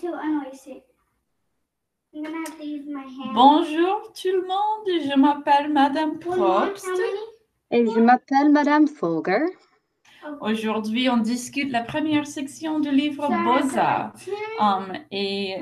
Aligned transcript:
to 0.00 0.06
unlace 0.06 0.66
it. 0.66 0.84
I'm 2.14 2.22
gonna 2.22 2.38
have 2.46 2.58
to 2.58 2.64
use 2.64 2.86
my 2.86 3.02
hand. 3.02 3.34
Bonjour 3.34 4.12
tout 4.12 4.32
le 4.32 4.42
monde, 4.42 5.10
je 5.10 5.18
m'appelle 5.18 5.72
Madame 5.72 6.18
Probst. 6.18 6.86
Et 7.70 7.84
je 7.84 8.00
m'appelle 8.00 8.50
Madame 8.50 8.86
Folger. 8.86 9.44
Aujourd'hui, 10.40 11.08
on 11.10 11.18
discute 11.18 11.70
la 11.70 11.82
première 11.82 12.26
section 12.26 12.80
du 12.80 12.90
livre 12.90 13.28
Beaux-Arts. 13.28 14.12
Um, 14.60 14.92
et 15.10 15.56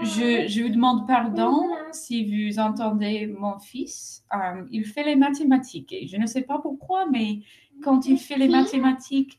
je, 0.00 0.46
je 0.48 0.62
vous 0.62 0.68
demande 0.70 1.06
pardon 1.06 1.68
si 1.92 2.24
vous 2.24 2.58
entendez 2.58 3.26
mon 3.26 3.58
fils. 3.58 4.24
Um, 4.32 4.66
il 4.70 4.84
fait 4.84 5.04
les 5.04 5.16
mathématiques 5.16 5.92
et 5.92 6.06
je 6.06 6.16
ne 6.16 6.26
sais 6.26 6.42
pas 6.42 6.58
pourquoi, 6.58 7.06
mais 7.06 7.40
quand 7.82 8.06
il 8.06 8.18
fait 8.18 8.36
les 8.36 8.48
mathématiques, 8.48 9.38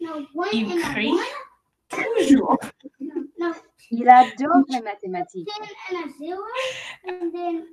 il 0.54 0.68
crie 0.80 1.14
toujours. 1.90 2.60
No, 3.40 3.48
Il 3.92 4.08
adore 4.10 4.64
les 4.70 4.82
mathématiques. 4.82 5.50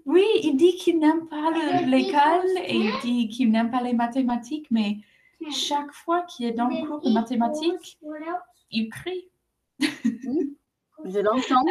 Oui, 0.07 0.25
il 0.43 0.57
dit 0.57 0.77
qu'il 0.77 0.99
n'aime 0.99 1.27
pas 1.29 1.51
le- 1.51 1.87
l'école 1.89 2.49
et 2.65 2.77
il 2.77 2.93
dit 3.03 3.29
qu'il 3.29 3.51
n'aime 3.51 3.71
pas 3.71 3.83
les 3.83 3.93
mathématiques, 3.93 4.67
mais 4.71 4.99
chaque 5.51 5.93
fois 5.93 6.23
qu'il 6.23 6.47
est 6.47 6.53
dans 6.53 6.69
le 6.69 6.87
cours 6.87 7.01
de 7.01 7.11
mathématiques, 7.11 7.99
il 8.71 8.89
crie. 8.91 9.29
Je 9.81 9.81
l'entends. 11.21 11.65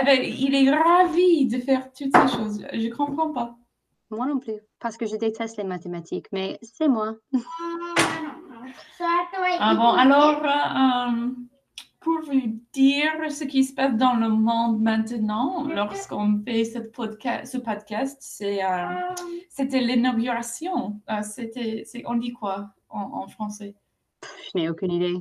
Eh 0.00 0.04
ben, 0.04 0.20
il 0.22 0.54
est 0.54 0.70
ravi 0.70 1.46
de 1.46 1.58
faire 1.58 1.92
toutes 1.92 2.16
ces 2.16 2.28
choses. 2.36 2.66
Je 2.72 2.88
ne 2.88 2.94
comprends 2.94 3.32
pas. 3.32 3.56
Moi 4.10 4.26
non 4.26 4.38
plus. 4.38 4.54
Parce 4.80 4.96
que 4.96 5.06
je 5.06 5.16
déteste 5.16 5.56
les 5.58 5.64
mathématiques. 5.64 6.26
Mais 6.32 6.58
c'est 6.62 6.88
moi. 6.88 7.14
Write. 7.32 7.44
Ah 9.60 9.74
bon, 9.74 9.92
alors, 9.92 10.42
euh, 10.44 11.30
pour 12.08 12.32
vous 12.34 12.60
dire 12.72 13.12
ce 13.30 13.44
qui 13.44 13.64
se 13.64 13.74
passe 13.74 13.94
dans 13.96 14.14
le 14.14 14.28
monde 14.28 14.80
maintenant, 14.80 15.66
lorsqu'on 15.68 16.42
fait 16.44 16.64
cette 16.64 16.94
podca- 16.94 17.44
ce 17.44 17.58
podcast, 17.58 18.22
euh, 18.42 18.58
Um, 18.62 19.14
c'était 19.50 19.80
l'inauguration. 19.80 21.00
Euh, 21.10 21.22
c'était, 21.22 21.84
on 22.06 22.14
dit 22.14 22.32
quoi 22.32 22.70
en, 22.88 23.00
en 23.22 23.28
français? 23.28 23.74
Je 24.22 24.58
n'ai 24.58 24.68
aucune 24.68 24.92
idée. 24.92 25.16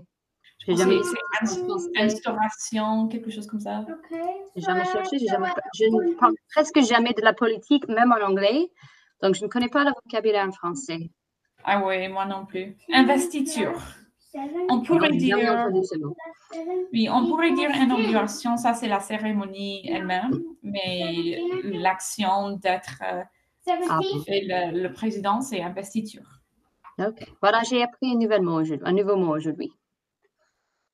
J'ai 0.65 0.75
C'est- 0.75 0.83
jamais, 0.83 0.97
c'est 1.03 1.43
ins- 1.45 1.65
français. 1.65 1.89
instauration, 1.99 3.07
quelque 3.07 3.29
chose 3.31 3.47
comme 3.47 3.59
ça. 3.59 3.81
okay. 3.81 4.21
j'ai 4.55 4.61
jamais 4.63 4.85
cherché. 4.85 5.19
Jamais- 5.19 5.49
je 5.75 5.85
ne 5.85 6.13
parle 6.15 6.35
presque 6.53 6.81
jamais 6.81 7.13
de 7.13 7.21
la 7.21 7.33
politique, 7.33 7.87
même 7.87 8.11
en 8.11 8.25
anglais. 8.25 8.69
Donc, 9.21 9.35
je 9.35 9.43
ne 9.43 9.49
connais 9.49 9.69
pas 9.69 9.83
le 9.83 9.91
vocabulaire 10.03 10.47
en 10.47 10.51
français. 10.51 11.09
Ah 11.63 11.83
oui, 11.85 12.07
moi 12.07 12.25
non 12.25 12.45
plus. 12.45 12.75
Investiture. 12.91 13.73
On 14.69 14.81
pourrait 14.81 15.11
dire, 15.13 15.37
oui, 16.93 17.09
on 17.09 17.27
pourrait 17.27 17.53
dire 17.53 17.69
inauguration, 17.75 18.57
ça 18.57 18.73
c'est 18.73 18.87
la 18.87 18.99
cérémonie 18.99 19.89
elle-même, 19.89 20.43
mais 20.63 21.39
l'action 21.63 22.51
d'être 22.51 23.01
euh. 23.03 23.23
Et 24.27 24.45
le, 24.45 24.81
le 24.81 24.93
président, 24.93 25.41
c'est 25.41 25.61
investiture. 25.61 26.41
Ok. 26.99 27.25
Voilà, 27.41 27.63
j'ai 27.63 27.83
appris 27.83 28.11
un 28.11 28.15
nouveau 28.15 29.17
mot 29.17 29.35
aujourd'hui. 29.35 29.69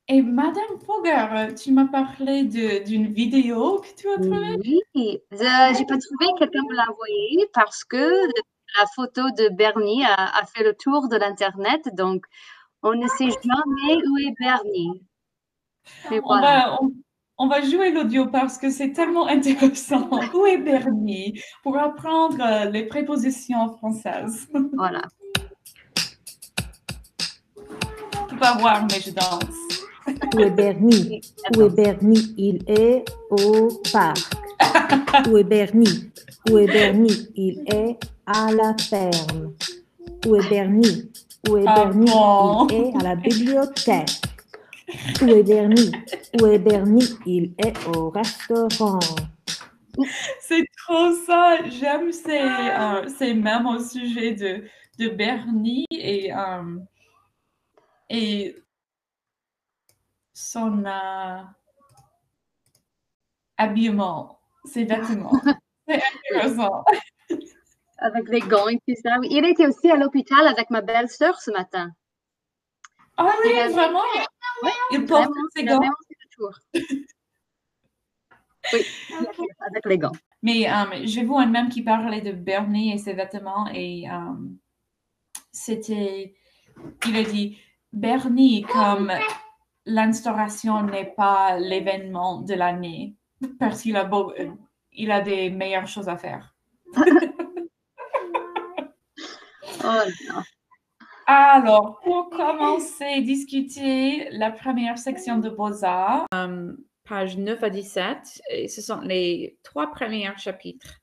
Et 0.07 0.21
Madame 0.23 0.79
Fogger, 0.83 1.53
tu 1.55 1.71
m'as 1.71 1.85
parlé 1.85 2.43
d'une 2.43 3.13
vidéo 3.13 3.79
que 3.79 3.95
tu 3.95 4.09
as 4.09 4.17
trouvée? 4.17 4.57
Oui, 4.95 5.21
euh, 5.33 5.73
j'ai 5.77 5.85
pas 5.85 5.97
trouvé, 5.99 6.25
quelqu'un 6.39 6.63
me 6.67 6.75
l'a 6.75 6.89
envoyé 6.89 7.47
parce 7.53 7.83
que 7.83 8.27
la 8.79 8.85
photo 8.95 9.21
de 9.37 9.49
Bernie 9.49 10.03
a, 10.03 10.39
a 10.39 10.45
fait 10.47 10.63
le 10.63 10.73
tour 10.73 11.07
de 11.09 11.15
l'Internet, 11.15 11.89
donc 11.93 12.25
on 12.83 12.93
ne 12.95 13.07
sait 13.07 13.29
jamais 13.29 13.95
où 13.95 14.17
est 14.17 14.33
Bernie. 14.39 15.01
On, 16.11 16.39
va, 16.39 16.81
on, 16.81 16.91
on 17.37 17.47
va 17.47 17.61
jouer 17.61 17.91
l'audio 17.91 18.27
parce 18.27 18.57
que 18.57 18.69
c'est 18.69 18.91
tellement 18.91 19.27
intéressant. 19.27 20.09
Où 20.33 20.45
est 20.45 20.57
Bernie 20.57 21.41
pour 21.63 21.77
apprendre 21.77 22.37
euh, 22.41 22.69
les 22.69 22.85
prépositions 22.85 23.75
françaises? 23.77 24.47
voilà. 24.73 25.01
Tu 28.29 28.35
peux 28.35 28.39
pas 28.39 28.57
voir, 28.57 28.85
mais 28.89 28.99
je 28.99 29.11
danse. 29.11 29.55
Où 30.35 30.39
est 30.39 30.49
Bernie? 30.49 31.21
Où 31.55 31.61
est 31.61 31.69
Bernie? 31.69 32.33
Il 32.37 32.63
est 32.67 33.05
au 33.29 33.69
parc. 33.91 34.17
Où 35.29 35.37
est 35.37 35.43
Bernie? 35.43 36.09
Où 36.49 36.57
est 36.57 36.65
Bernie? 36.65 37.27
Il 37.35 37.63
est 37.67 37.99
à 38.25 38.51
la 38.51 38.75
ferme. 38.77 39.53
Où 40.25 40.35
est 40.35 40.49
Bernie? 40.49 41.11
Où 41.49 41.57
est 41.57 41.65
Ah 41.67 41.75
Bernie? 41.75 42.05
bon? 42.11 42.67
Il 42.69 42.75
est 42.75 42.95
à 42.99 43.03
la 43.03 43.15
bibliothèque. 43.15 44.21
Où 45.21 45.25
est 45.27 45.43
Bernie? 45.43 45.91
Où 46.41 46.45
est 46.47 46.59
Bernie? 46.59 47.09
Il 47.25 47.53
est 47.57 47.87
au 47.95 48.09
restaurant. 48.09 48.99
C'est 50.39 50.65
trop 50.77 51.11
ça. 51.25 51.57
J'aime 51.69 52.11
ces, 52.11 52.41
euh, 52.41 53.07
ces 53.09 53.33
mèmes 53.33 53.65
au 53.67 53.79
sujet 53.79 54.31
de, 54.33 54.63
de 54.99 55.09
Bernie 55.09 55.85
et, 55.91 56.33
euh, 56.33 56.77
et 58.09 58.55
son 60.33 60.83
euh, 60.85 61.41
habillement, 63.57 64.39
ses 64.65 64.85
vêtements. 64.85 65.31
C'est 65.87 66.01
intéressant. 66.31 66.83
Avec 68.03 68.27
les 68.29 68.41
gants 68.41 68.67
et 68.67 68.77
tout 68.87 68.95
ça. 69.01 69.15
Il 69.23 69.45
était 69.45 69.65
aussi 69.67 69.89
à 69.89 69.95
l'hôpital 69.95 70.45
avec 70.47 70.69
ma 70.69 70.81
belle-sœur 70.81 71.39
ce 71.41 71.51
matin. 71.51 71.89
Ah 73.17 73.33
oui, 73.43 73.51
Il 73.53 73.71
vraiment? 73.71 74.01
Il 74.91 75.05
porte 75.05 75.31
ses 75.55 75.63
gants. 75.63 75.79
Oui, 78.73 78.85
avec 79.59 79.85
les 79.85 79.97
gants. 79.97 80.11
Mais 80.41 80.69
euh, 80.69 81.01
j'ai 81.03 81.23
vu 81.23 81.33
un 81.35 81.45
mème 81.45 81.69
qui 81.69 81.81
parlait 81.81 82.21
de 82.21 82.31
Bernie 82.31 82.93
et 82.93 82.97
ses 82.97 83.13
vêtements 83.13 83.67
et 83.73 84.09
euh, 84.09 84.33
c'était, 85.51 86.35
il 87.07 87.15
a 87.17 87.23
dit, 87.23 87.57
Bernie 87.91 88.63
comme 88.63 89.11
l'instauration 89.85 90.81
n'est 90.83 91.13
pas 91.15 91.57
l'événement 91.59 92.39
de 92.41 92.53
l'année 92.53 93.15
parce 93.59 93.81
qu'il 93.81 93.95
a, 93.97 94.03
beau- 94.05 94.33
euh, 94.39 94.49
il 94.91 95.11
a 95.11 95.21
des 95.21 95.49
meilleures 95.49 95.87
choses 95.87 96.09
à 96.09 96.17
faire. 96.17 96.55
Oh, 99.83 99.87
non. 100.29 100.41
Alors, 101.25 101.99
pour 102.03 102.29
commencer 102.29 103.21
discuter 103.21 104.27
la 104.31 104.51
première 104.51 104.97
section 104.97 105.37
de 105.37 105.49
Beaux-Arts, 105.49 106.25
euh, 106.33 106.73
page 107.05 107.37
9 107.37 107.63
à 107.63 107.69
17, 107.69 108.41
et 108.49 108.67
ce 108.67 108.81
sont 108.81 108.99
les 109.01 109.57
trois 109.63 109.87
premiers 109.91 110.31
chapitres. 110.37 110.99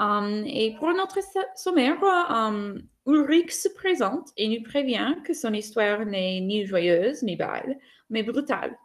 Euh, 0.00 0.42
et 0.46 0.74
pour 0.78 0.92
notre 0.92 1.22
so- 1.22 1.40
sommaire, 1.54 1.96
euh, 2.30 2.78
Ulrich 3.06 3.52
se 3.52 3.68
présente 3.68 4.28
et 4.36 4.48
nous 4.48 4.62
prévient 4.62 5.14
que 5.24 5.32
son 5.32 5.52
histoire 5.54 6.04
n'est 6.04 6.40
ni 6.40 6.66
joyeuse 6.66 7.22
ni 7.22 7.36
belle, 7.36 7.78
mais 8.10 8.22
brutale. 8.22 8.76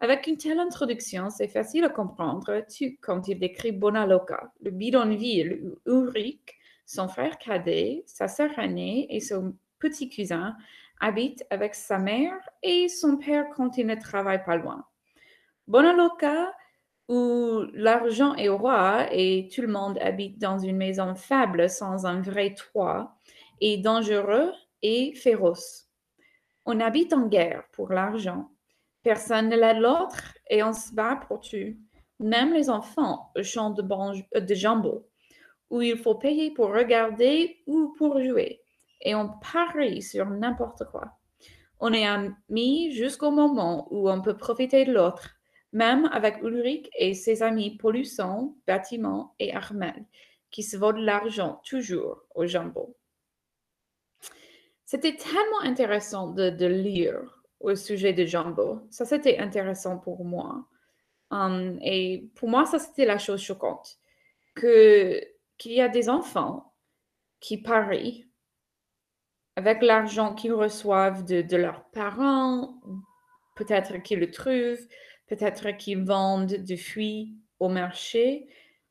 Avec 0.00 0.26
une 0.26 0.36
telle 0.36 0.60
introduction, 0.60 1.30
c'est 1.30 1.48
facile 1.48 1.84
à 1.84 1.88
comprendre 1.88 2.62
tu, 2.70 2.98
quand 3.00 3.26
il 3.26 3.38
décrit 3.38 3.72
Bonaloka, 3.72 4.52
le 4.60 4.70
bidonville 4.70 5.62
où 5.86 5.90
Ulrich, 5.90 6.54
son 6.86 7.08
frère 7.08 7.38
cadet, 7.38 8.02
sa 8.06 8.28
sœur 8.28 8.58
aînée 8.58 9.06
et 9.10 9.20
son 9.20 9.56
petit 9.78 10.08
cousin 10.08 10.56
habitent 11.00 11.44
avec 11.50 11.74
sa 11.74 11.98
mère 11.98 12.38
et 12.62 12.88
son 12.88 13.16
père 13.16 13.46
quand 13.56 13.76
il 13.76 13.86
ne 13.86 13.94
travaille 13.94 14.42
pas 14.44 14.56
loin. 14.56 14.84
Bonaloka, 15.66 16.52
où 17.08 17.62
l'argent 17.74 18.34
est 18.34 18.48
roi 18.48 19.08
et 19.12 19.48
tout 19.54 19.60
le 19.60 19.68
monde 19.68 19.98
habite 20.00 20.38
dans 20.38 20.58
une 20.58 20.76
maison 20.76 21.14
faible 21.14 21.68
sans 21.68 22.06
un 22.06 22.22
vrai 22.22 22.54
toit, 22.54 23.16
est 23.60 23.78
dangereux 23.78 24.52
et 24.82 25.14
féroce. 25.14 25.88
On 26.66 26.80
habite 26.80 27.12
en 27.12 27.26
guerre 27.26 27.64
pour 27.72 27.92
l'argent. 27.92 28.50
Personne 29.02 29.50
ne 29.50 29.56
l'aide 29.56 29.78
l'autre 29.78 30.34
et 30.48 30.62
on 30.62 30.72
se 30.72 30.94
bat 30.94 31.16
pour 31.28 31.40
tout. 31.40 31.76
Même 32.20 32.54
les 32.54 32.70
enfants 32.70 33.32
champ 33.42 33.70
de, 33.70 33.82
euh, 34.34 34.40
de 34.40 34.54
jambon, 34.54 35.04
où 35.74 35.82
il 35.82 35.98
faut 35.98 36.14
payer 36.14 36.52
pour 36.52 36.72
regarder 36.72 37.58
ou 37.66 37.92
pour 37.98 38.22
jouer. 38.22 38.60
Et 39.00 39.16
on 39.16 39.28
parie 39.52 40.02
sur 40.02 40.30
n'importe 40.30 40.84
quoi. 40.84 41.18
On 41.80 41.92
est 41.92 42.06
amis 42.06 42.92
jusqu'au 42.92 43.32
moment 43.32 43.88
où 43.90 44.08
on 44.08 44.22
peut 44.22 44.36
profiter 44.36 44.84
de 44.84 44.92
l'autre, 44.92 45.30
même 45.72 46.08
avec 46.12 46.40
Ulrich 46.42 46.88
et 46.96 47.12
ses 47.12 47.42
amis 47.42 47.76
Polusson, 47.76 48.54
Bâtiment 48.68 49.34
et 49.40 49.52
Armel, 49.52 50.04
qui 50.52 50.62
se 50.62 50.76
volent 50.76 51.00
l'argent 51.00 51.60
toujours 51.64 52.22
au 52.36 52.46
jambon. 52.46 52.94
C'était 54.84 55.16
tellement 55.16 55.62
intéressant 55.62 56.28
de, 56.28 56.66
lire 56.66 57.42
au 57.58 57.74
sujet 57.74 58.12
de 58.12 58.24
Jumbo. 58.24 58.86
Ça, 58.90 59.04
c'était 59.04 59.38
intéressant 59.38 59.98
pour 59.98 60.24
moi. 60.24 60.68
Um, 61.32 61.80
et 61.82 62.28
pour 62.36 62.48
moi, 62.48 62.64
ça, 62.64 62.78
c'était 62.78 63.06
la 63.06 63.18
chose 63.18 63.40
choquante. 63.40 63.98
Que, 64.54 65.33
qu'il 65.58 65.72
y 65.72 65.80
a 65.80 65.88
des 65.88 66.08
enfants 66.08 66.74
qui 67.40 67.58
parient 67.58 68.28
avec 69.56 69.82
l'argent 69.82 70.34
qu'ils 70.34 70.52
reçoivent 70.52 71.24
de, 71.24 71.56
leurs 71.56 71.84
parents, 71.90 72.80
peut-être 73.56 74.02
qu'ils 74.02 74.18
le 74.18 74.30
trouvent 74.30 74.86
peut-être 75.26 75.76
qu'ils 75.76 76.04
vendent 76.04 76.54
des 76.54 76.76
fruits 76.76 77.36
au 77.58 77.68
marché, 77.68 78.46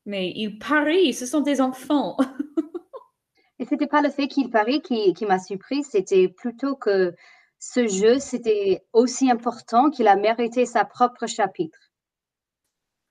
mais 0.06 0.32
ils 0.34 0.58
parient, 0.58 1.12
ce 1.12 1.26
sont 1.26 1.40
des 1.40 1.60
enfants. 1.60 2.16
Et 3.58 3.66
c'était 3.66 3.86
pas 3.86 4.02
le 4.02 4.10
fait 4.10 4.26
qu'il 4.26 4.50
parie 4.50 4.82
qui, 4.82 5.14
qui 5.14 5.26
m'a 5.26 5.38
surpris, 5.38 5.84
c'était 5.84 6.28
plutôt 6.28 6.74
que 6.74 7.14
ce 7.60 7.86
jeu, 7.86 8.18
c'était 8.18 8.84
aussi 8.92 9.30
important 9.30 9.90
qu'il 9.90 10.08
a 10.08 10.16
mérité 10.16 10.66
sa 10.66 10.84
propre 10.84 11.26
chapitre. 11.26 11.83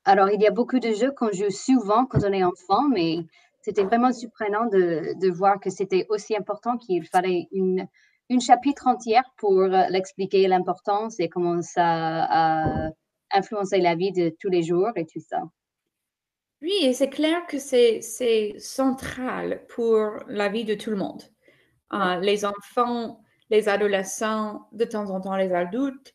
Alors, 0.06 0.30
il 0.30 0.42
y 0.42 0.48
a 0.48 0.52
beaucoup 0.52 0.80
de 0.80 0.94
jeux 0.94 1.12
qu'on 1.12 1.32
joue 1.32 1.50
souvent 1.50 2.06
quand 2.06 2.24
on 2.24 2.34
est 2.34 2.44
enfant, 2.44 2.88
mais 2.90 3.20
c'était 3.62 3.84
vraiment 3.84 4.12
surprenant 4.12 4.66
de, 4.66 5.18
de 5.20 5.32
voir 5.32 5.60
que 5.60 5.70
c'était 5.70 6.06
aussi 6.10 6.36
important 6.36 6.78
qu'il 6.78 7.06
fallait 7.08 7.48
une, 7.52 7.88
une 8.30 8.42
chapitre 8.42 8.88
entière 8.88 9.24
pour 9.38 9.60
euh, 9.62 9.88
l'expliquer, 9.90 10.48
l'importance 10.48 11.20
et 11.20 11.30
comment 11.30 11.62
ça 11.62 12.26
a 12.30 12.90
influencé 13.32 13.80
la 13.80 13.96
vie 13.96 14.12
de 14.12 14.36
tous 14.40 14.50
les 14.50 14.64
jours 14.64 14.92
et 14.96 15.06
tout 15.06 15.22
ça. 15.22 15.42
Oui, 16.62 16.74
et 16.82 16.94
c'est 16.94 17.10
clair 17.10 17.46
que 17.48 17.60
c'est 17.60 18.00
c'est 18.02 18.54
central 18.58 19.66
pour 19.68 20.12
la 20.28 20.48
vie 20.50 20.64
de 20.64 20.76
tout 20.76 20.92
le 20.92 20.96
monde. 20.96 21.22
Euh, 21.94 22.20
les 22.20 22.46
enfants, 22.46 23.22
les 23.50 23.68
adolescents, 23.68 24.68
de 24.72 24.86
temps 24.86 25.10
en 25.10 25.20
temps 25.20 25.36
les 25.36 25.52
adultes, 25.52 26.14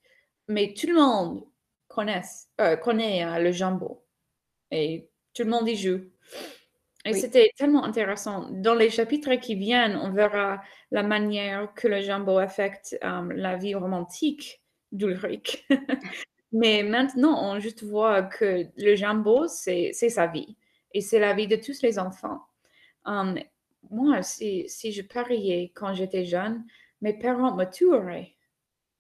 mais 0.49 0.75
tout 0.75 0.87
le 0.87 0.95
monde 0.95 1.45
connaisse, 1.99 2.49
euh, 2.61 2.77
connaît 2.77 3.25
euh, 3.25 3.41
le 3.41 3.51
jambon 3.51 3.99
et 4.71 5.09
tout 5.35 5.43
le 5.43 5.51
monde 5.51 5.69
y 5.69 5.75
joue. 5.75 6.01
Et 7.05 7.13
Oui. 7.13 7.21
c'était 7.21 7.51
tellement 7.57 7.83
intéressant. 7.83 8.49
Dans 8.51 8.77
les 8.77 8.89
chapitres 8.89 9.35
qui 9.35 9.57
viennent, 9.57 9.97
on 9.97 10.13
verra 10.13 10.63
la 10.93 11.03
manière 11.03 11.75
que 11.75 11.89
le 11.89 12.01
jambon 12.01 12.39
affecte 12.39 12.97
euh, 13.03 13.33
la 13.35 13.57
vie 13.57 13.75
romantique 13.75 14.63
d'Ulrich. 14.93 15.67
Mais 16.53 16.85
maintenant, 16.85 17.35
on 17.51 17.59
juste 17.59 17.83
voit 17.83 18.23
que 18.23 18.67
le 18.77 18.95
jambon, 18.95 19.49
c'est 19.49 19.91
c'est 19.93 20.09
sa 20.09 20.29
vie. 20.29 20.57
Et 20.95 21.01
c'est 21.01 21.19
la 21.19 21.35
vie 21.35 21.49
de 21.49 21.57
tous 21.57 21.83
les 21.83 21.99
enfants. 21.99 22.41
Um, 23.07 23.39
moi, 23.91 24.23
si, 24.23 24.69
si 24.69 24.93
je 24.93 25.03
pariais 25.03 25.73
quand 25.75 25.95
j'étais 25.95 26.25
jeune, 26.25 26.65
mes 27.01 27.13
parents 27.19 27.55
me 27.57 27.65
tueraient. 27.65 28.38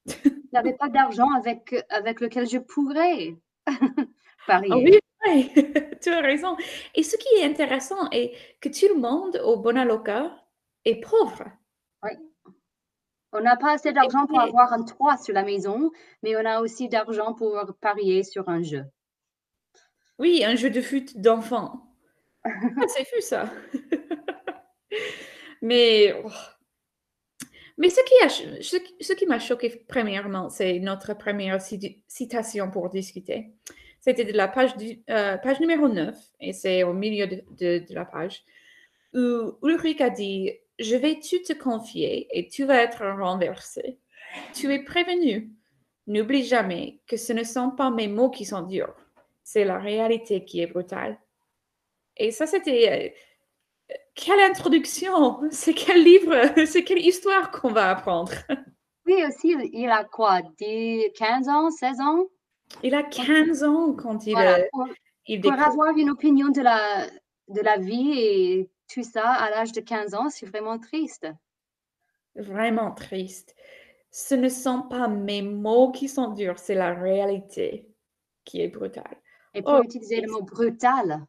Avait 0.54 0.74
pas 0.74 0.88
d'argent 0.88 1.30
avec, 1.32 1.74
avec 1.90 2.20
lequel 2.20 2.48
je 2.48 2.58
pourrais 2.58 3.36
parier. 4.46 4.70
Ah 4.72 4.78
oui, 4.78 4.98
oui, 5.26 5.52
tu 6.02 6.08
as 6.08 6.20
raison. 6.20 6.56
Et 6.94 7.02
ce 7.02 7.16
qui 7.16 7.28
est 7.38 7.44
intéressant 7.44 8.08
est 8.10 8.32
que 8.60 8.68
tout 8.68 8.92
le 8.94 9.00
monde 9.00 9.40
au 9.44 9.58
Bonaloka 9.58 10.30
est 10.84 11.00
pauvre. 11.00 11.44
On 13.32 13.40
n'a 13.42 13.56
pas 13.56 13.74
assez 13.74 13.92
d'argent 13.92 14.26
pour 14.26 14.40
avoir 14.40 14.72
un 14.72 14.82
toit 14.82 15.18
sur 15.18 15.34
la 15.34 15.42
maison, 15.42 15.90
mais 16.22 16.34
on 16.34 16.46
a 16.46 16.60
aussi 16.60 16.88
d'argent 16.88 17.34
pour 17.34 17.74
parier 17.78 18.22
sur 18.22 18.48
un 18.48 18.62
jeu. 18.62 18.84
Oui, 20.18 20.42
un 20.44 20.56
jeu 20.56 20.70
de 20.70 20.80
foot 20.80 21.16
d'enfant. 21.18 21.94
Ah, 22.42 22.50
c'est 22.86 23.04
fou 23.04 23.20
ça. 23.20 23.50
Mais, 25.62 26.14
oh. 26.24 26.30
Mais 27.78 27.90
ce 27.90 29.14
qui, 29.14 29.26
m'a 29.26 29.38
choqué 29.38 29.84
premièrement, 29.88 30.50
c'est 30.50 30.80
notre 30.80 31.14
première 31.14 31.60
citation 32.08 32.70
pour 32.70 32.90
discuter. 32.90 33.52
C'était 34.00 34.24
de 34.24 34.32
la 34.32 34.48
page, 34.48 34.72
euh, 35.10 35.36
numéro 35.60 35.88
9, 35.88 36.16
et 36.40 36.52
c'est 36.52 36.82
au 36.82 36.92
milieu 36.92 37.26
de, 37.26 37.84
la 37.90 38.04
page, 38.04 38.42
où 39.14 39.56
Ulrich 39.62 40.00
a 40.00 40.10
dit 40.10 40.52
Je 40.80 40.96
vais 40.96 41.20
tout 41.20 41.38
te 41.46 41.52
confier 41.52 42.26
et 42.36 42.48
tu 42.48 42.64
vas 42.64 42.82
être 42.82 43.06
renversé. 43.06 43.98
Tu 44.54 44.72
es 44.72 44.82
prévenu. 44.82 45.50
N'oublie 46.08 46.44
jamais 46.44 47.00
que 47.06 47.16
ce 47.16 47.32
ne 47.32 47.44
sont 47.44 47.70
pas 47.70 47.90
mes 47.90 48.08
mots 48.08 48.30
qui 48.30 48.44
sont 48.44 48.62
durs, 48.62 48.96
c'est 49.44 49.64
la 49.64 49.78
réalité 49.78 50.44
qui 50.44 50.60
est 50.60 50.66
brutale. 50.66 51.18
Et 52.16 52.32
ça, 52.32 52.46
c'était. 52.46 53.14
Quelle 54.18 54.40
introduction! 54.40 55.40
C'est 55.50 55.74
quel 55.74 56.02
livre, 56.02 56.34
c'est 56.66 56.82
quelle 56.84 56.98
histoire 56.98 57.50
qu'on 57.50 57.70
va 57.72 57.90
apprendre. 57.90 58.32
Oui, 59.06 59.24
aussi, 59.26 59.54
il 59.72 59.88
a 59.88 60.04
quoi, 60.04 60.42
10, 60.58 61.12
15 61.16 61.48
ans, 61.48 61.70
16 61.70 62.00
ans? 62.00 62.24
Il 62.82 62.94
a 62.94 63.02
15 63.02 63.64
ans 63.64 63.94
quand 63.94 64.26
il, 64.26 64.32
Voilà, 64.32 64.58
euh, 64.58 64.64
pour, 64.72 64.86
il 65.26 65.40
pour 65.40 65.52
décrit. 65.52 65.66
avoir 65.66 65.96
une 65.96 66.10
opinion 66.10 66.48
de 66.48 66.60
la, 66.60 67.06
de 67.48 67.60
la 67.60 67.78
vie 67.78 68.12
et 68.18 68.70
tout 68.92 69.02
ça 69.02 69.30
à 69.30 69.50
l'âge 69.50 69.72
de 69.72 69.80
15 69.80 70.14
ans, 70.14 70.28
c'est 70.28 70.46
vraiment 70.46 70.78
triste. 70.78 71.26
Vraiment 72.36 72.92
triste. 72.92 73.54
Ce 74.10 74.34
ne 74.34 74.48
sont 74.48 74.82
pas 74.82 75.08
mes 75.08 75.42
mots 75.42 75.90
qui 75.92 76.08
sont 76.08 76.32
durs, 76.32 76.58
c'est 76.58 76.74
la 76.74 76.94
réalité 76.94 77.88
qui 78.44 78.60
est 78.60 78.68
brutale. 78.68 79.16
Et 79.54 79.62
pour 79.62 79.74
Oh, 79.78 79.82
utiliser 79.82 80.20
le 80.20 80.30
mot 80.30 80.42
brutal, 80.42 81.24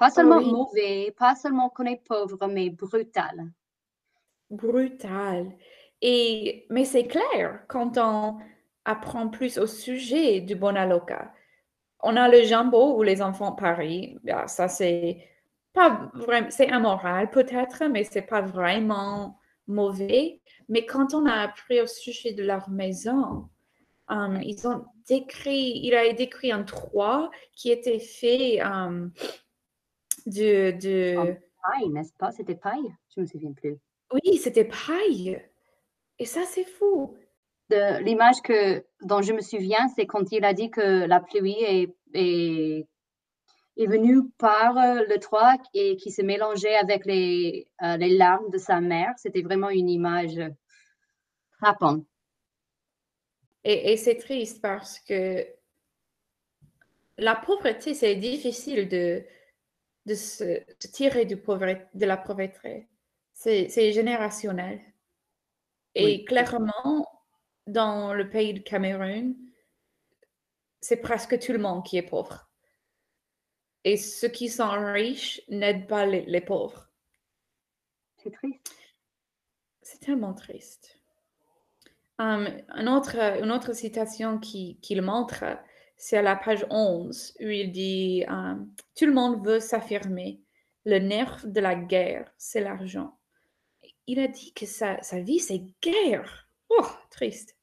pas 0.00 0.10
seulement 0.10 0.38
oui. 0.38 0.50
mauvais, 0.50 1.14
pas 1.18 1.36
seulement 1.36 1.68
qu'on 1.68 1.84
est 1.84 2.02
pauvre, 2.02 2.46
mais 2.48 2.70
brutal. 2.70 3.52
Brutal. 4.48 5.52
Et, 6.00 6.66
mais 6.70 6.86
c'est 6.86 7.06
clair 7.06 7.60
quand 7.68 7.98
on 7.98 8.38
apprend 8.86 9.28
plus 9.28 9.58
au 9.58 9.66
sujet 9.66 10.40
du 10.40 10.54
Bonaloka. 10.54 11.34
On 12.02 12.16
a 12.16 12.30
le 12.30 12.44
jambon 12.44 12.96
où 12.96 13.02
les 13.02 13.20
enfants 13.20 13.52
parient. 13.52 14.16
Bien, 14.24 14.46
ça, 14.46 14.68
c'est 14.68 15.22
pas 15.74 16.10
vraiment, 16.14 16.48
c'est 16.48 16.70
amoral 16.70 17.30
peut-être, 17.30 17.84
mais 17.90 18.04
c'est 18.04 18.22
pas 18.22 18.40
vraiment 18.40 19.38
mauvais. 19.66 20.40
Mais 20.70 20.86
quand 20.86 21.12
on 21.12 21.26
a 21.26 21.34
appris 21.34 21.78
au 21.82 21.86
sujet 21.86 22.32
de 22.32 22.42
leur 22.42 22.70
maison, 22.70 23.50
euh, 24.10 24.38
ils 24.42 24.66
ont 24.66 24.86
décrit, 25.06 25.78
il 25.84 25.94
a 25.94 26.10
décrit 26.14 26.52
un 26.52 26.62
toit 26.62 27.30
qui 27.52 27.70
était 27.70 27.98
fait 27.98 28.60
de, 30.26 30.72
de, 30.72 31.36
Paille, 31.62 31.88
n'est-ce 31.90 32.12
pas? 32.14 32.32
C'était 32.32 32.54
paille? 32.54 32.94
Je 33.14 33.20
me 33.20 33.26
souviens 33.26 33.52
plus. 33.52 33.76
oui, 34.12 34.38
c'était 34.38 34.64
paille. 34.64 35.40
Et 36.18 36.26
ça, 36.26 36.42
c'est 36.46 36.64
fou. 36.64 37.16
L'image 37.70 38.42
que 38.42 38.84
dont 39.02 39.22
je 39.22 39.32
me 39.32 39.40
souviens, 39.40 39.88
c'est 39.94 40.06
quand 40.06 40.32
il 40.32 40.44
a 40.44 40.52
dit 40.52 40.70
que 40.70 41.06
la 41.06 41.20
pluie 41.20 41.56
est, 41.62 41.94
est, 42.14 42.88
est 43.76 43.86
venue 43.86 44.28
par 44.38 44.76
euh, 44.76 45.04
le 45.08 45.18
toit 45.20 45.56
et 45.72 45.96
qui 45.96 46.10
se 46.10 46.20
mélangeait 46.20 46.74
avec 46.74 47.06
les, 47.06 47.68
euh, 47.82 47.96
les 47.96 48.16
larmes 48.16 48.50
de 48.50 48.58
sa 48.58 48.80
mère. 48.80 49.12
C'était 49.16 49.42
vraiment 49.42 49.70
une 49.70 49.88
image 49.88 50.40
frappante. 51.58 52.04
Et, 53.62 53.92
et 53.92 53.96
c'est 53.96 54.16
triste 54.16 54.60
parce 54.60 54.98
que 54.98 55.46
la 57.18 57.36
pauvreté, 57.36 57.94
c'est 57.94 58.16
difficile 58.16 58.88
de, 58.88 59.24
de 60.06 60.14
se 60.14 60.44
de 60.44 60.88
tirer 60.92 61.24
du 61.26 61.36
de 61.36 62.06
la 62.06 62.16
pauvreté. 62.16 62.88
C'est 63.32 63.92
générationnel. 63.92 64.80
Et 65.94 66.04
Oui. 66.04 66.24
clairement, 66.24 67.06
dans 67.66 68.14
le 68.14 68.28
pays 68.28 68.54
de 68.54 68.60
Cameroun, 68.60 69.34
c'est 70.80 70.98
presque 70.98 71.38
tout 71.38 71.52
le 71.52 71.58
monde 71.58 71.84
qui 71.84 71.96
est 71.96 72.02
pauvre. 72.02 72.48
Et 73.84 73.96
ceux 73.96 74.28
qui 74.28 74.48
sont 74.48 74.68
riches 74.92 75.40
n'aident 75.48 75.86
pas 75.86 76.06
les, 76.06 76.22
les 76.26 76.40
pauvres. 76.40 76.90
C'est 78.18 78.30
triste. 78.30 78.74
C'est 79.82 80.00
tellement 80.00 80.34
triste. 80.34 80.98
Um, 82.18 82.46
un 82.68 82.86
autre, 82.86 83.16
une 83.42 83.50
autre 83.50 83.72
citation 83.72 84.38
qui, 84.38 84.78
qui 84.82 84.94
le 84.94 85.02
montre, 85.02 85.44
c'est 86.00 86.16
à 86.16 86.22
la 86.22 86.34
page 86.34 86.66
11, 86.70 87.36
où 87.40 87.44
il 87.44 87.70
dit 87.72 88.24
um, 88.26 88.72
Tout 88.96 89.04
le 89.04 89.12
monde 89.12 89.46
veut 89.46 89.60
s'affirmer. 89.60 90.40
Le 90.86 90.98
nerf 90.98 91.46
de 91.46 91.60
la 91.60 91.74
guerre, 91.74 92.32
c'est 92.38 92.62
l'argent. 92.62 93.18
Il 94.06 94.18
a 94.18 94.26
dit 94.26 94.54
que 94.54 94.64
sa, 94.64 95.00
sa 95.02 95.20
vie, 95.20 95.40
c'est 95.40 95.62
guerre. 95.82 96.48
Oh, 96.70 96.86
triste. 97.10 97.54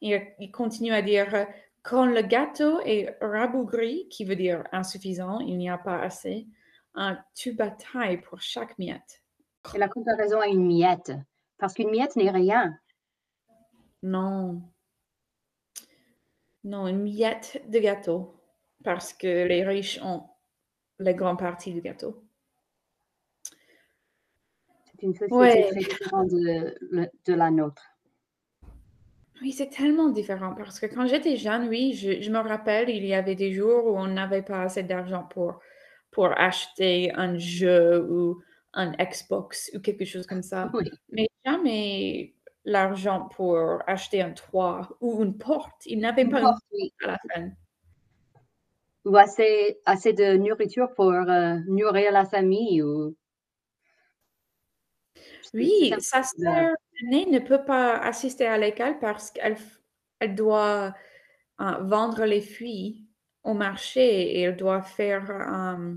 Il, 0.00 0.20
il 0.40 0.50
continue 0.50 0.92
à 0.92 1.00
dire 1.00 1.46
Quand 1.82 2.04
le 2.04 2.20
gâteau 2.20 2.80
est 2.80 3.16
rabougri, 3.20 4.08
qui 4.08 4.24
veut 4.24 4.36
dire 4.36 4.64
insuffisant, 4.72 5.38
il 5.38 5.56
n'y 5.56 5.70
a 5.70 5.78
pas 5.78 6.00
assez, 6.00 6.48
hein, 6.96 7.16
tu 7.36 7.52
batailles 7.52 8.20
pour 8.22 8.40
chaque 8.40 8.76
miette. 8.76 9.22
Et 9.72 9.78
la 9.78 9.88
comparaison 9.88 10.40
à 10.40 10.48
une 10.48 10.66
miette, 10.66 11.12
parce 11.58 11.74
qu'une 11.74 11.90
miette 11.90 12.16
n'est 12.16 12.32
rien. 12.32 12.76
Non. 14.02 14.62
Non, 16.64 16.86
une 16.86 17.02
miette 17.02 17.62
de 17.68 17.78
gâteau. 17.78 18.34
Parce 18.84 19.12
que 19.12 19.46
les 19.46 19.64
riches 19.64 20.00
ont 20.02 20.22
la 20.98 21.12
grande 21.12 21.38
partie 21.38 21.72
du 21.72 21.80
gâteau. 21.80 22.24
C'est 24.86 25.02
une 25.02 25.14
société 25.14 25.34
Ouais. 25.34 25.68
très 25.70 25.78
différente 25.78 26.28
de, 26.28 27.32
la 27.32 27.50
nôtre. 27.50 27.82
Oui, 29.40 29.52
c'est 29.52 29.68
tellement 29.68 30.08
différent 30.08 30.54
parce 30.56 30.80
que 30.80 30.86
quand 30.86 31.06
j'étais 31.06 31.36
jeune, 31.36 31.68
oui, 31.68 31.92
je, 31.94 32.20
je 32.20 32.30
me 32.30 32.38
rappelle, 32.38 32.90
il 32.90 33.04
y 33.04 33.14
avait 33.14 33.36
des 33.36 33.52
jours 33.52 33.86
où 33.86 33.96
on 33.96 34.08
n'avait 34.08 34.42
pas 34.42 34.62
assez 34.62 34.82
d'argent 34.82 35.22
pour, 35.22 35.60
pour 36.10 36.26
acheter 36.36 37.12
un 37.14 37.38
jeu 37.38 38.04
ou 38.10 38.42
un 38.72 38.92
Xbox 38.92 39.70
ou 39.74 39.80
quelque 39.80 40.04
chose 40.04 40.26
comme 40.26 40.42
ça. 40.42 40.70
Oui. 40.74 40.90
Mais 41.10 41.28
jamais 41.44 42.34
l'argent 42.68 43.28
pour 43.34 43.82
acheter 43.86 44.22
un 44.22 44.32
toit 44.32 44.88
ou 45.00 45.22
une 45.22 45.36
porte. 45.36 45.86
Ils 45.86 45.98
n'avaient 45.98 46.26
pas 46.26 46.40
une 46.40 46.44
Porte, 46.44 46.62
oui. 46.72 46.92
à 47.02 47.06
la 47.08 47.18
fin. 47.18 47.50
Ou 49.04 49.16
assez, 49.16 49.80
assez 49.86 50.12
de 50.12 50.36
nourriture 50.36 50.92
pour 50.94 51.12
euh, 51.12 51.56
nourrir 51.66 52.12
la 52.12 52.24
famille 52.24 52.82
ou... 52.82 53.16
Oui, 55.54 55.94
sa 55.98 56.22
sœur 56.22 56.74
aînée 57.00 57.24
ne 57.24 57.38
peut 57.38 57.64
pas 57.64 57.96
assister 57.96 58.46
à 58.46 58.58
l'école 58.58 58.98
parce 58.98 59.30
qu'elle 59.30 59.56
elle 60.20 60.34
doit 60.34 60.94
euh, 61.60 61.72
vendre 61.80 62.26
les 62.26 62.42
fruits 62.42 63.08
au 63.44 63.54
marché 63.54 64.36
et 64.36 64.42
elle 64.42 64.56
doit 64.56 64.82
faire, 64.82 65.30
euh, 65.30 65.96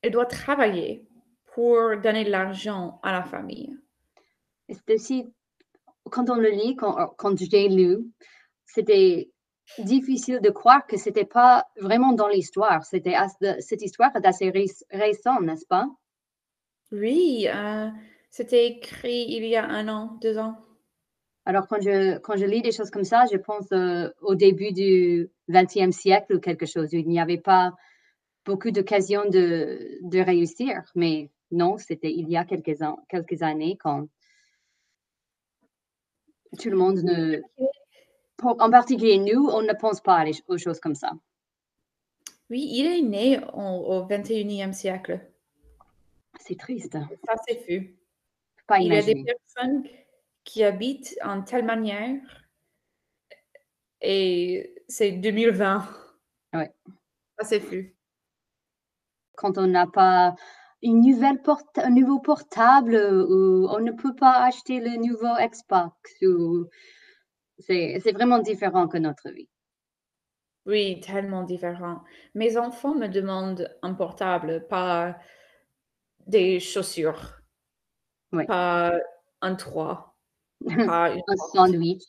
elle 0.00 0.12
doit 0.12 0.24
travailler 0.24 1.06
pour 1.52 1.98
donner 2.02 2.24
de 2.24 2.30
l'argent 2.30 2.98
à 3.02 3.12
la 3.12 3.24
famille. 3.24 3.76
C'est 4.70 4.94
aussi, 4.94 5.26
quand 6.10 6.30
on 6.30 6.36
le 6.36 6.50
lit, 6.50 6.76
quand, 6.76 6.94
quand 7.16 7.36
j'ai 7.38 7.68
lu, 7.68 7.98
c'était 8.66 9.30
difficile 9.78 10.40
de 10.40 10.50
croire 10.50 10.86
que 10.86 10.96
c'était 10.96 11.24
pas 11.24 11.66
vraiment 11.80 12.12
dans 12.12 12.28
l'histoire. 12.28 12.84
C'était 12.84 13.14
cette 13.60 13.82
histoire 13.82 14.14
est 14.16 14.26
assez 14.26 14.50
ré- 14.50 14.66
récente, 14.90 15.42
n'est-ce 15.42 15.66
pas? 15.66 15.86
Oui, 16.90 17.46
euh, 17.48 17.88
c'était 18.30 18.66
écrit 18.66 19.26
il 19.28 19.44
y 19.44 19.56
a 19.56 19.64
un 19.64 19.88
an, 19.88 20.18
deux 20.22 20.38
ans. 20.38 20.56
Alors, 21.44 21.66
quand 21.66 21.80
je, 21.80 22.18
quand 22.18 22.36
je 22.36 22.44
lis 22.44 22.62
des 22.62 22.72
choses 22.72 22.90
comme 22.90 23.04
ça, 23.04 23.24
je 23.30 23.36
pense 23.38 23.70
euh, 23.72 24.10
au 24.20 24.34
début 24.34 24.72
du 24.72 25.30
XXe 25.48 25.92
siècle 25.92 26.36
ou 26.36 26.40
quelque 26.40 26.66
chose. 26.66 26.88
où 26.92 26.96
Il 26.96 27.08
n'y 27.08 27.20
avait 27.20 27.38
pas 27.40 27.72
beaucoup 28.44 28.70
d'occasions 28.70 29.24
de, 29.28 29.98
de 30.02 30.18
réussir. 30.20 30.82
Mais 30.94 31.30
non, 31.50 31.78
c'était 31.78 32.12
il 32.12 32.28
y 32.28 32.36
a 32.36 32.44
quelques, 32.44 32.82
an- 32.82 32.98
quelques 33.08 33.42
années 33.42 33.78
quand 33.80 34.08
tout 36.58 36.70
le 36.70 36.76
monde 36.76 36.98
ne... 37.02 37.40
En 38.42 38.70
particulier 38.70 39.18
nous, 39.18 39.48
on 39.48 39.62
ne 39.62 39.72
pense 39.72 40.00
pas 40.00 40.24
aux 40.46 40.58
choses 40.58 40.78
comme 40.80 40.94
ça. 40.94 41.12
Oui, 42.50 42.66
il 42.72 42.86
est 42.86 43.02
né 43.02 43.40
en- 43.52 43.78
au 43.78 44.06
21e 44.06 44.72
siècle. 44.72 45.20
C'est 46.40 46.58
triste. 46.58 46.92
Ça, 46.92 47.34
c'est 47.46 47.58
fou. 47.66 47.86
Pas 48.66 48.78
Il 48.78 48.92
y 48.92 48.96
a 48.96 49.02
des 49.02 49.24
personnes 49.24 49.82
qui 50.44 50.62
habitent 50.62 51.18
en 51.24 51.42
telle 51.42 51.64
manière 51.64 52.20
et 54.00 54.74
c'est 54.88 55.12
2020. 55.12 55.86
Ouais. 56.54 56.72
Ça, 57.38 57.44
c'est 57.44 57.60
fou. 57.60 57.84
Quand 59.36 59.58
on 59.58 59.66
n'a 59.66 59.86
pas 59.86 60.34
une 60.82 61.00
nouvelle 61.00 61.42
porte, 61.42 61.78
un 61.78 61.90
nouveau 61.90 62.20
portable 62.20 62.94
ou 62.96 63.66
on 63.70 63.80
ne 63.80 63.92
peut 63.92 64.14
pas 64.14 64.44
acheter 64.44 64.80
le 64.80 64.96
nouveau 64.96 65.34
Xbox 65.40 65.92
ou 66.22 66.66
c'est 67.58 68.12
vraiment 68.12 68.38
différent 68.40 68.88
que 68.88 68.98
notre 68.98 69.30
vie. 69.30 69.48
Oui, 70.66 71.00
tellement 71.00 71.44
différent. 71.44 72.02
Mes 72.34 72.56
enfants 72.58 72.94
me 72.94 73.06
demandent 73.08 73.74
un 73.82 73.94
portable, 73.94 74.66
pas 74.68 75.16
des 76.26 76.60
chaussures, 76.60 77.40
Oui. 78.32 78.44
pas 78.46 78.92
un 79.42 79.54
toit, 79.54 80.16
pas 80.84 81.10
une 81.12 81.22
Un 81.28 81.36
sandwich. 81.36 82.04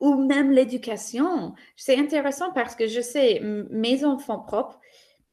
Ou 0.00 0.14
même 0.26 0.50
l'éducation. 0.50 1.54
C'est 1.76 1.98
intéressant 1.98 2.52
parce 2.52 2.74
que 2.76 2.86
je 2.86 3.00
sais, 3.00 3.40
mes 3.70 4.04
enfants 4.04 4.40
propres, 4.40 4.80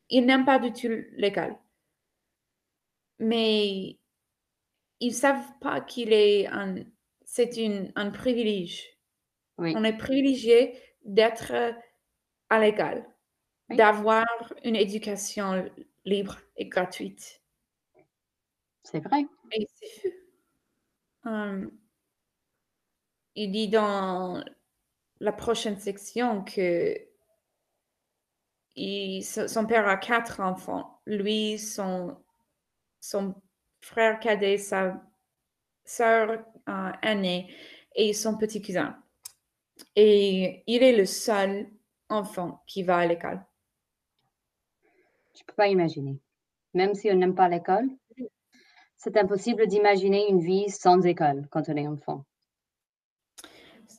ils 0.10 0.25
n'aiment 0.25 0.45
pas 0.45 0.60
du 0.60 0.71
tout 0.74 0.89
l'école. 1.17 1.55
Mais 3.22 3.98
ils 5.00 5.13
savent 5.13 5.58
pas 5.60 5.82
qu'il 5.82 6.13
est 6.13 6.48
un, 6.48 6.75
c'est 7.25 7.58
une, 7.58 7.92
un 7.96 8.10
privilège. 8.12 8.86
Oui. 9.58 9.74
On 9.75 9.84
est 9.84 9.98
privilégié 9.98 10.80
d'être 11.06 11.54
à 12.50 12.60
Oui. 13.70 13.78
d'avoir 13.78 14.25
une 14.63 14.75
éducation 14.75 15.70
libre 16.06 16.40
et 16.58 16.66
gratuite. 16.66 17.42
C'est 18.84 19.00
vrai. 19.00 19.25
Et 19.54 19.68
c'est 19.74 20.01
fou. 20.01 20.10
Hum, 21.24 21.72
il 23.36 23.51
dit 23.51 23.68
dans 23.68 24.42
la 25.20 25.32
prochaine 25.34 25.80
section 25.80 26.44
que 26.44 26.98
il- 28.75 29.24
son 29.24 29.66
père 29.66 29.88
a 29.88 29.98
quatre 29.98 30.40
enfants. 30.42 31.00
Lui, 31.06 31.58
son, 31.60 32.18
son 33.01 33.36
frère 33.81 34.20
cadet, 34.20 34.58
sa 34.58 35.03
sœur 35.84 36.46
euh, 36.70 36.91
aînée 37.01 37.53
et 37.96 38.13
son 38.13 38.38
petit 38.38 38.62
cousin. 38.62 38.96
Et 39.96 40.63
il 40.67 40.84
est 40.84 40.96
le 40.96 41.05
seul 41.05 41.67
enfant 42.08 42.63
qui 42.67 42.84
va 42.84 43.00
à 43.00 43.08
l'école. 43.08 43.43
Je 45.36 45.43
peux 45.43 45.55
pas 45.55 45.67
imaginer. 45.67 46.20
Même 46.74 46.93
si 46.93 47.10
on 47.12 47.15
n'aime 47.15 47.36
pas 47.36 47.50
l'école, 47.50 47.89
c'est 48.96 49.17
impossible 49.17 49.67
d'imaginer 49.67 50.29
une 50.29 50.41
vie 50.41 50.70
sans 50.70 51.01
école 51.05 51.48
quand 51.50 51.67
on 51.67 51.75
est 51.75 51.88
enfant. 51.88 52.25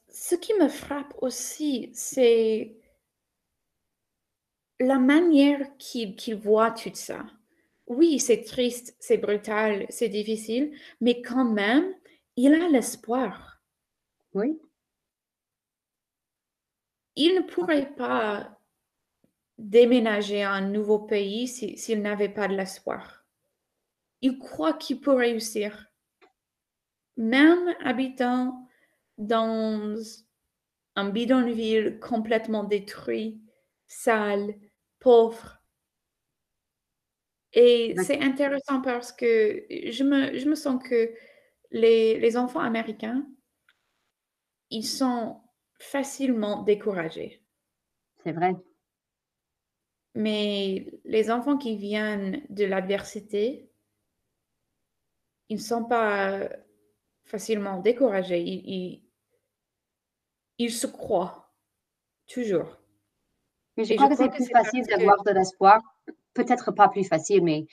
Ce 0.09 0.37
qui 0.37 0.55
me 0.55 0.69
frappe 0.69 1.13
aussi, 1.21 1.91
c'est 1.93 2.77
la 4.79 4.99
manière 4.99 5.77
qu'il 5.79 6.15
qu'il 6.15 6.37
voit 6.37 6.71
tout 6.71 6.95
ça. 6.95 7.25
Oui, 7.87 8.19
c'est 8.19 8.43
triste, 8.43 8.97
c'est 8.99 9.19
brutal, 9.19 9.87
c'est 9.89 10.09
difficile, 10.09 10.73
mais 11.01 11.23
quand 11.23 11.45
même, 11.45 11.95
il 12.37 12.55
a 12.55 12.69
l'espoir. 12.69 13.63
Oui, 14.35 14.61
Il 17.17 17.35
ne 17.37 17.41
pourrait 17.41 17.95
pas 17.97 18.59
déménager 19.57 20.43
à 20.43 20.53
un 20.53 20.61
nouveau 20.61 20.99
pays 20.99 21.49
si- 21.49 21.79
s'il 21.79 22.03
n'avait 22.03 22.29
pas 22.29 22.49
de 22.49 22.55
l'espoir. 22.55 23.25
Il 24.23 24.39
croit 24.39 24.73
qu'il 24.75 25.01
peut 25.01 25.15
réussir. 25.15 25.93
Même 27.17 27.75
habitant 27.83 28.69
dans 29.17 29.97
un 30.97 31.11
bidonville 31.11 32.01
complètement 32.01 32.65
détruit, 32.65 33.43
sale, 33.87 34.55
pauvre. 35.01 35.62
Et 37.55 37.95
c'est 37.99 38.21
intéressant 38.21 38.81
parce 38.81 39.13
que 39.13 39.65
je 39.71 40.05
me, 40.05 40.39
je 40.39 40.49
me 40.49 40.55
sens 40.55 40.83
que 40.83 41.15
les, 41.71 42.19
les 42.19 42.37
enfants 42.37 42.61
américains, 42.61 43.27
ils 44.71 44.87
sont 44.87 45.41
facilement 45.79 46.63
découragés. 46.63 47.43
c'est 48.25 48.33
vrai. 48.33 48.55
Mais 50.15 50.87
les 51.05 51.31
enfants 51.31 51.57
qui 51.59 51.77
viennent 51.77 52.45
de 52.51 52.65
l'adversité, 52.65 53.71
ils 55.49 55.57
ne 55.57 55.63
sont 55.63 55.85
pas 55.85 56.49
facilement 57.25 57.81
découragés. 57.81 58.41
Ils, 58.41 58.63
ils, 58.69 59.03
ils 60.59 60.73
se 60.73 60.87
croient 60.87 61.55
toujours. 62.27 62.79
Mais 63.77 63.85
je 63.85 63.95
crois 63.95 64.09
je 64.09 64.11
que 64.11 64.15
crois 64.15 64.27
c'est 64.27 64.31
que 64.31 64.37
plus 64.37 64.45
c'est 64.47 64.53
parce 64.53 64.67
facile 64.67 64.87
d'avoir 64.87 65.23
de 65.25 65.31
l'espoir. 65.33 65.83
Peut-être 66.35 66.73
pas 66.73 66.89
plus 66.89 67.05
facile, 67.05 67.43
mais 67.45 67.67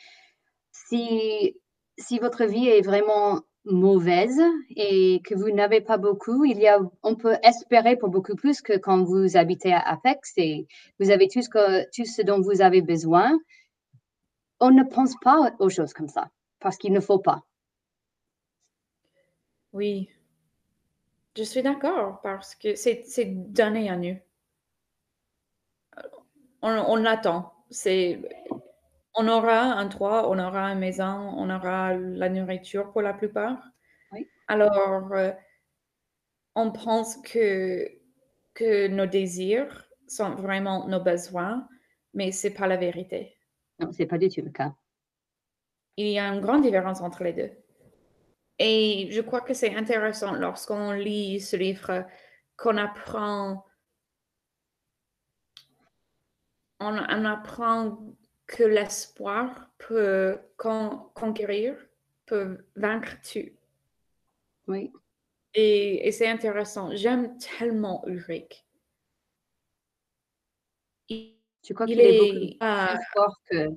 si, 0.71 1.55
si 1.97 2.19
votre 2.19 2.45
vie 2.45 2.67
est 2.67 2.81
vraiment 2.81 3.41
mauvaise 3.65 4.41
et 4.75 5.21
que 5.25 5.35
vous 5.35 5.51
n'avez 5.51 5.81
pas 5.81 5.97
beaucoup, 5.97 6.45
il 6.45 6.57
y 6.57 6.67
a, 6.67 6.79
on 7.03 7.15
peut 7.15 7.37
espérer 7.43 7.95
pour 7.97 8.09
beaucoup 8.09 8.35
plus 8.35 8.61
que 8.61 8.77
quand 8.77 9.03
vous 9.03 9.37
habitez 9.37 9.73
à 9.73 9.79
Apex 9.79 10.33
et 10.37 10.67
vous 10.99 11.09
avez 11.11 11.27
tout 11.27 11.41
ce, 11.41 11.85
tout 11.95 12.05
ce 12.05 12.21
dont 12.21 12.41
vous 12.41 12.61
avez 12.61 12.81
besoin. 12.81 13.37
On 14.59 14.71
ne 14.71 14.83
pense 14.83 15.15
pas 15.21 15.53
aux 15.59 15.69
choses 15.69 15.93
comme 15.93 16.07
ça 16.09 16.29
parce 16.59 16.77
qu'il 16.77 16.93
ne 16.93 16.99
faut 16.99 17.19
pas. 17.19 17.43
Oui, 19.71 20.09
je 21.37 21.43
suis 21.43 21.61
d'accord 21.61 22.19
parce 22.21 22.55
que 22.55 22.75
c'est 22.75 23.03
c'est 23.05 23.25
donné 23.25 23.89
à 23.89 23.95
nous. 23.95 24.17
On, 26.61 26.71
on 26.71 26.95
l'attend. 26.95 27.53
C'est, 27.69 28.19
on 29.19 29.27
aura 29.27 29.73
un 29.73 29.89
toit, 29.89 30.29
on 30.29 30.39
aura 30.39 30.71
une 30.71 30.79
maison, 30.79 31.33
on 31.35 31.49
aura 31.49 31.93
la 31.93 32.29
nourriture 32.29 32.89
pour 32.93 33.01
la 33.01 33.13
plupart. 33.13 33.61
Oui. 34.13 34.29
Alors, 34.47 35.11
euh, 35.11 35.31
on 36.55 36.71
pense 36.71 37.17
que, 37.17 37.85
que 38.53 38.88
nos 38.88 39.07
désirs 39.07 39.89
sont 40.07 40.35
vraiment 40.35 40.88
nos 40.88 41.01
besoins, 41.01 41.67
mais 42.13 42.31
c'est 42.31 42.53
pas 42.53 42.65
la 42.65 42.77
vérité. 42.77 43.35
Non, 43.79 43.91
c'est 43.91 44.05
pas 44.05 44.17
du 44.17 44.29
tout 44.29 44.41
le 44.41 44.51
cas. 44.51 44.73
Il 45.97 46.07
y 46.07 46.17
a 46.17 46.25
une 46.33 46.39
grande 46.39 46.61
différence 46.61 47.01
entre 47.01 47.25
les 47.25 47.33
deux. 47.33 47.51
Et 48.57 49.09
je 49.11 49.19
crois 49.19 49.41
que 49.41 49.53
c'est 49.53 49.75
intéressant 49.75 50.33
lorsqu'on 50.33 50.91
lit 50.91 51.41
ce 51.41 51.57
livre 51.57 52.05
qu'on 52.55 52.77
apprend, 52.77 53.65
on, 56.79 56.97
on 56.97 57.25
apprend 57.25 58.15
que 58.50 58.63
l'espoir 58.63 59.70
peut 59.77 60.38
con- 60.58 61.06
conquérir, 61.13 61.75
peut 62.25 62.58
vaincre 62.75 63.15
tout. 63.22 63.51
Oui. 64.68 64.91
Et, 65.53 66.08
et 66.08 66.12
c'est 66.12 66.27
intéressant. 66.27 66.89
J'aime 66.96 67.38
tellement 67.38 68.03
Ulrich. 68.08 68.65
Il, 71.10 71.36
Je 71.68 71.74
crois 71.74 71.86
il 71.86 71.98
qu'il 71.98 72.01
est 72.01 72.15
est, 72.15 72.20
beaucoup 72.20 72.96
plus 72.96 73.06
fort 73.13 73.36
que, 73.50 73.68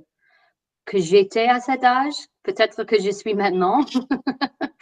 que 0.86 0.98
j'étais 0.98 1.48
à 1.48 1.60
cet 1.60 1.84
âge? 1.84 2.14
Peut-être 2.42 2.84
que 2.84 3.00
je 3.00 3.10
suis 3.10 3.34
maintenant. 3.34 3.84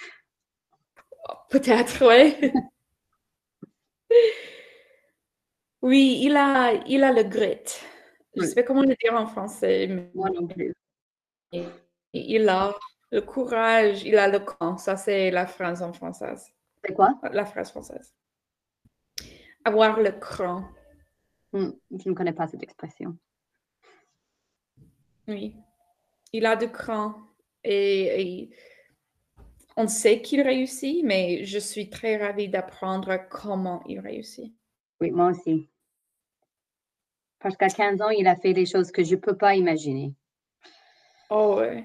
peut-être, 1.51 2.07
ouais. 2.07 2.53
Oui, 5.83 6.21
il 6.23 6.37
a, 6.37 6.73
il 6.87 7.03
a 7.05 7.13
le 7.13 7.23
grit. 7.23 7.81
Je 8.37 8.43
ne 8.43 8.47
sais 8.47 8.55
pas 8.55 8.63
comment 8.63 8.83
le 8.83 8.95
dire 8.95 9.15
en 9.15 9.27
français, 9.27 9.87
mais 9.89 10.11
Moi 10.15 10.31
non 10.31 10.47
plus. 10.47 10.75
il 12.13 12.49
a 12.49 12.75
le 13.11 13.21
courage, 13.23 14.05
il 14.05 14.17
a 14.17 14.29
le 14.29 14.39
cran. 14.39 14.77
Ça, 14.79 14.97
c'est 14.97 15.31
la 15.31 15.47
phrase 15.47 15.83
en 15.83 15.93
française. 15.93 16.47
C'est 16.85 16.95
quoi? 16.95 17.19
La 17.33 17.45
phrase 17.45 17.71
française. 17.71 18.15
Avoir 19.65 20.01
le 20.01 20.13
cran. 20.13 20.65
Hmm, 21.53 21.71
je 21.91 22.09
ne 22.09 22.15
connais 22.15 22.33
pas 22.33 22.47
cette 22.47 22.63
expression. 22.63 23.17
Oui. 25.27 25.57
Il 26.33 26.47
a 26.47 26.55
du 26.57 26.71
cran. 26.71 27.15
Et, 27.65 28.23
et 28.23 28.51
on 29.77 29.89
sait 29.89 30.23
qu'il 30.23 30.41
réussit, 30.43 31.05
mais 31.05 31.45
je 31.45 31.59
suis 31.59 31.91
très 31.91 32.17
ravie 32.17 32.49
d'apprendre 32.49 33.17
comment 33.29 33.83
il 33.87 33.99
réussit. 34.01 34.55
Oui, 35.01 35.11
moi 35.11 35.31
aussi. 35.31 35.70
Parce 37.41 37.57
qu'à 37.57 37.69
15 37.69 38.01
ans, 38.03 38.11
il 38.11 38.27
a 38.27 38.37
fait 38.37 38.53
des 38.53 38.67
choses 38.67 38.91
que 38.93 39.03
je 39.03 39.15
ne 39.15 39.21
peux 39.21 39.37
pas 39.37 39.55
imaginer. 39.55 40.15
Oh 41.31 41.57
ouais. 41.59 41.85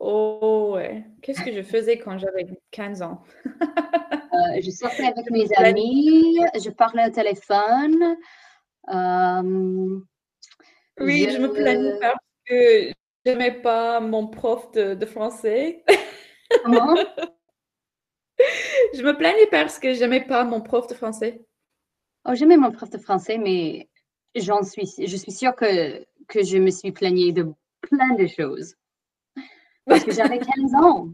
Oh 0.00 0.72
ouais. 0.74 1.04
Qu'est-ce 1.22 1.42
que 1.42 1.52
je 1.52 1.62
faisais 1.62 1.98
quand 1.98 2.18
j'avais 2.18 2.46
15 2.70 3.02
ans? 3.02 3.22
Euh, 4.30 4.60
je 4.62 4.70
sortais 4.70 5.02
avec 5.04 5.28
mes 5.32 5.52
amis, 5.56 6.38
je 6.54 6.70
parlais 6.70 7.08
au 7.08 7.10
téléphone. 7.10 8.16
euh, 8.88 10.00
Oui, 11.00 11.28
je 11.32 11.38
me 11.38 11.52
plaignais 11.52 11.98
parce 11.98 12.20
que 12.46 12.92
j'aimais 13.26 13.60
pas 13.60 13.98
mon 13.98 14.28
prof 14.28 14.70
de, 14.72 14.94
de 14.94 15.06
français. 15.06 15.82
comment? 16.62 16.94
Je 18.94 19.02
me 19.02 19.16
plaignais 19.16 19.48
parce 19.50 19.78
que 19.80 19.92
j'aimais 19.94 20.24
pas 20.24 20.44
mon 20.44 20.60
prof 20.60 20.86
de 20.86 20.94
français. 20.94 21.44
Oh, 22.30 22.34
j'aimais 22.34 22.58
mon 22.58 22.70
prof 22.70 22.90
de 22.90 22.98
français, 22.98 23.38
mais 23.38 23.88
j'en 24.34 24.62
suis, 24.62 24.86
je 24.98 25.16
suis 25.16 25.32
sûre 25.32 25.56
que, 25.56 26.04
que 26.26 26.44
je 26.44 26.58
me 26.58 26.70
suis 26.70 26.92
plaignée 26.92 27.32
de 27.32 27.46
plein 27.80 28.16
de 28.16 28.26
choses. 28.26 28.76
Parce 29.86 30.04
que 30.04 30.12
j'avais 30.12 30.38
15 30.60 30.74
ans. 30.74 31.08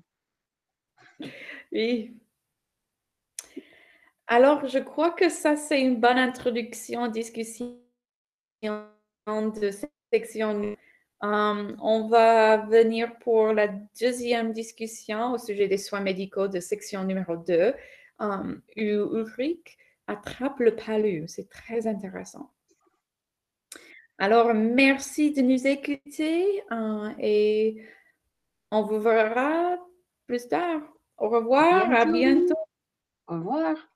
Oui. 1.71 2.17
Alors, 4.27 4.67
je 4.67 4.81
crois 4.81 5.13
que 5.13 5.29
ça, 5.29 5.55
c'est 5.55 5.81
une 5.81 6.01
bonne 6.01 6.19
introduction, 6.19 7.07
discussion 7.07 7.79
de 8.65 9.71
cette 9.71 9.93
section. 10.13 10.75
Um, 11.21 11.77
on 11.81 12.09
va 12.09 12.57
venir 12.57 13.17
pour 13.21 13.53
la 13.53 13.69
deuxième 14.01 14.53
discussion 14.53 15.35
au 15.35 15.39
sujet 15.39 15.69
des 15.69 15.79
soins 15.79 16.01
médicaux 16.01 16.49
de 16.49 16.59
section 16.59 17.05
numéro 17.05 17.37
2, 17.37 17.73
um, 18.19 18.61
où 18.77 18.81
Ulrich 18.81 19.79
attrape 20.07 20.61
le 20.61 20.77
palu. 20.77 21.25
C'est 21.27 21.49
très 21.49 21.87
intéressant. 21.87 22.51
Alors, 24.19 24.55
merci 24.55 25.33
de 25.33 25.43
nous 25.43 25.67
écouter 25.67 26.63
euh, 26.71 27.11
et 27.19 27.85
on 28.71 28.83
vous 28.83 29.01
verra 29.01 29.77
plus 30.27 30.47
tard. 30.47 30.83
Au 31.19 31.29
revoir, 31.29 31.91
à 31.93 32.05
bientôt. 32.05 32.13
bientôt. 32.13 32.55
Au 33.29 33.35
revoir. 33.35 33.94